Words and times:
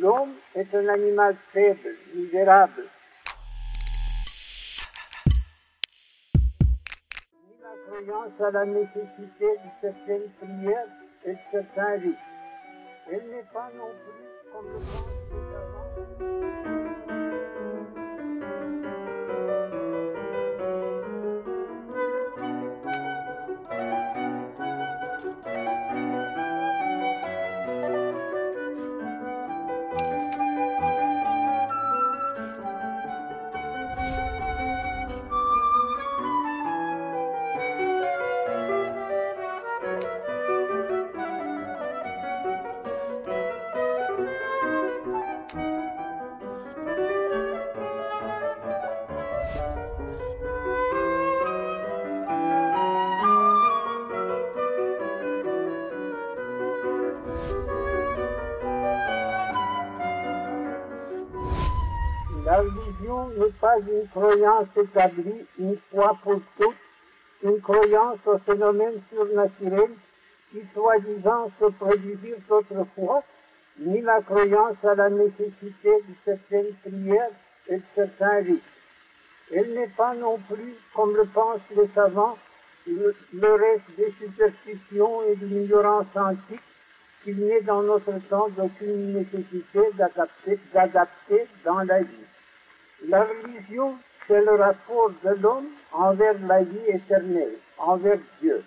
L'homme 0.00 0.34
est 0.54 0.72
un 0.74 0.86
animal 0.88 1.36
faible, 1.52 1.96
misérable. 2.14 2.84
Ni 7.44 7.54
la 7.60 7.74
croyance 7.86 8.40
à 8.40 8.50
la 8.52 8.64
nécessité 8.64 9.40
de 9.40 9.70
certaines 9.80 10.30
prières 10.40 10.86
et 11.24 11.32
de 11.32 11.38
certains 11.50 11.94
rites. 11.94 12.16
Elle 13.10 13.28
n'est 13.28 13.46
pas 13.52 13.70
non 13.76 13.90
plus, 14.04 14.52
comme 14.52 14.66
le 14.72 15.47
La 62.58 62.64
religion 62.64 63.28
n'est 63.38 63.52
pas 63.60 63.78
une 63.78 64.08
croyance 64.08 64.66
établie 64.76 65.46
une 65.60 65.78
fois 65.92 66.18
pour 66.24 66.40
toutes, 66.58 66.74
une 67.44 67.60
croyance 67.60 68.18
au 68.26 68.36
phénomène 68.38 69.00
surnaturel 69.12 69.90
qui 70.50 70.62
soi-disant 70.74 71.52
se 71.60 71.66
produisirent 71.66 72.50
autrefois, 72.50 73.22
ni 73.78 74.00
la 74.00 74.20
croyance 74.22 74.74
à 74.82 74.96
la 74.96 75.08
nécessité 75.08 76.02
de 76.08 76.14
certaines 76.24 76.74
prières 76.82 77.30
et 77.68 77.76
de 77.76 77.82
certains 77.94 78.38
rites. 78.38 78.62
Elle 79.54 79.74
n'est 79.74 79.94
pas 79.96 80.14
non 80.14 80.40
plus, 80.50 80.74
comme 80.96 81.14
le 81.14 81.26
pensent 81.26 81.60
les 81.76 81.88
savants, 81.94 82.38
le, 82.88 83.14
reste 83.52 83.96
des 83.96 84.12
superstitions 84.18 85.22
et 85.30 85.36
de 85.36 85.46
l'ignorance 85.46 86.06
antique 86.16 86.60
qu'il 87.22 87.38
n'est 87.38 87.62
dans 87.62 87.82
notre 87.82 88.18
temps 88.28 88.48
d'aucune 88.48 89.12
nécessité 89.12 89.80
d'adapter 90.72 91.46
dans 91.64 91.82
la 91.84 92.02
vie. 92.02 92.27
La 93.06 93.22
religion, 93.22 93.96
c'est 94.26 94.40
le 94.40 94.56
rapport 94.56 95.12
de 95.22 95.30
l'homme 95.40 95.68
envers 95.92 96.34
la 96.46 96.62
vie 96.64 96.88
éternelle, 96.88 97.54
envers 97.78 98.18
Dieu. 98.40 98.64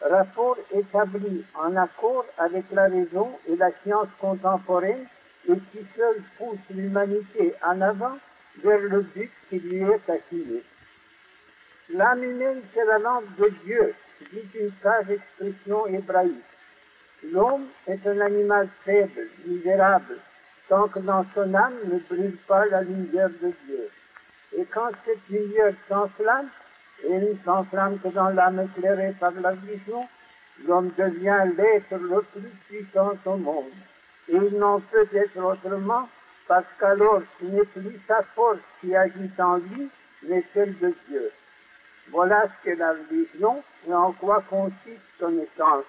Rapport 0.00 0.56
établi 0.72 1.44
en 1.54 1.76
accord 1.76 2.24
avec 2.38 2.64
la 2.70 2.84
raison 2.84 3.30
et 3.48 3.56
la 3.56 3.70
science 3.82 4.08
contemporaine 4.20 5.06
et 5.48 5.58
qui 5.72 5.84
seul 5.96 6.22
pousse 6.38 6.58
l'humanité 6.70 7.54
en 7.64 7.80
avant 7.80 8.18
vers 8.62 8.80
le 8.80 9.00
but 9.00 9.30
qui 9.48 9.58
lui 9.58 9.82
est 9.82 10.10
assigné. 10.10 10.62
L'âme 11.90 12.22
humaine, 12.22 12.62
c'est 12.72 12.84
la 12.84 12.98
lampe 12.98 13.36
de 13.38 13.48
Dieu, 13.64 13.94
dit 14.32 14.48
une 14.54 14.72
sage 14.82 15.10
expression 15.10 15.86
hébraïque. 15.88 16.44
L'homme 17.24 17.66
est 17.86 18.06
un 18.06 18.20
animal 18.20 18.68
faible, 18.84 19.28
misérable, 19.44 20.18
tant 20.72 20.88
que 20.88 21.00
dans 21.00 21.26
son 21.34 21.52
âme 21.52 21.74
ne 21.84 21.98
brûle 21.98 22.38
pas 22.48 22.64
la 22.64 22.80
lumière 22.80 23.28
de 23.28 23.52
Dieu. 23.66 23.90
Et 24.56 24.64
quand 24.72 24.88
cette 25.04 25.28
lumière 25.28 25.74
s'enflamme, 25.86 26.48
et 27.04 27.18
ne 27.18 27.34
s'enflamme 27.44 27.98
que 27.98 28.08
dans 28.08 28.30
l'âme 28.30 28.58
éclairée 28.58 29.14
par 29.20 29.32
la 29.32 29.52
vision, 29.52 30.08
l'homme 30.66 30.90
devient 30.96 31.44
l'être 31.58 31.94
le 32.00 32.22
plus 32.32 32.48
puissant 32.68 33.12
au 33.26 33.36
monde. 33.36 33.74
Et 34.28 34.36
il 34.36 34.58
n'en 34.58 34.80
peut 34.80 35.06
être 35.12 35.38
autrement 35.44 36.08
parce 36.48 36.64
qu'alors 36.80 37.20
ce 37.38 37.44
n'est 37.44 37.66
plus 37.66 38.00
sa 38.08 38.22
force 38.34 38.64
qui 38.80 38.96
agit 38.96 39.30
en 39.38 39.58
lui, 39.58 39.90
mais 40.22 40.42
celle 40.54 40.78
de 40.78 40.94
Dieu. 41.06 41.30
Voilà 42.10 42.44
ce 42.44 42.64
qu'est 42.64 42.76
la 42.76 42.92
religion 42.92 43.62
et 43.86 43.92
en 43.92 44.12
quoi 44.12 44.42
consiste 44.48 45.02
son 45.20 45.38
essence? 45.38 45.84